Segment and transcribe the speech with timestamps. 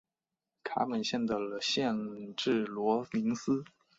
[0.63, 1.93] 卡本县的县
[2.35, 3.63] 治罗林斯。